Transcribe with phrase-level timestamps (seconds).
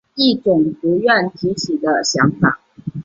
[0.15, 2.59] 一种不愿提起的想法